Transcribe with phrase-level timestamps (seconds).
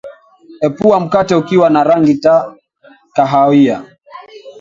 [0.61, 2.55] epua mkate ukiwa na rangi ta
[3.13, 3.83] kahawia